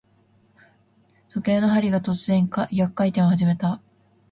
[1.29, 3.79] 時計の針が、突然逆回転を始めた。